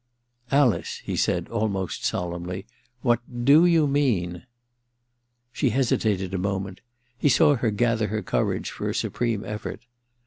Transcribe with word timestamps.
* 0.31 0.43
Alice,* 0.51 0.97
he 1.05 1.15
said 1.15 1.47
almost 1.49 2.03
solemnly, 2.03 2.65
*what 3.03 3.19
do 3.45 3.67
you 3.67 3.85
mean 3.85 4.47
}* 5.25 5.53
She 5.53 5.69
hesitated 5.69 6.33
a 6.33 6.39
moment: 6.39 6.81
he 7.19 7.29
saw 7.29 7.53
her 7.55 7.69
gather 7.69 8.07
her 8.07 8.23
courage 8.23 8.71
for 8.71 8.89
a 8.89 8.95
supreme 8.95 9.41
efFort. 9.43 9.81